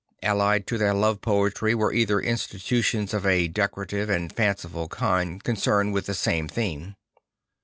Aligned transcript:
Allied 0.23 0.65
to 0.65 0.79
their 0.79 0.95
love 0.95 1.21
poetry 1.21 1.75
were 1.75 1.93
other 1.95 2.19
institutions 2.19 3.13
of 3.13 3.23
a 3.23 3.47
decorative 3.47 4.09
and 4.09 4.33
fanciful 4.33 4.87
kind 4.87 5.43
concerned 5.43 5.93
with 5.93 6.07
th 6.07 6.17
same 6.17 6.47
theme. 6.47 6.95